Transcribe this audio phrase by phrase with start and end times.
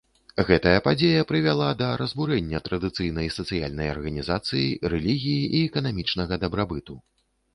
[0.49, 6.93] Гэтая падзея прывяла да разбурэння традыцыйнай сацыяльнай арганізацыі, рэлігіі і эканамічнага дабрабыту.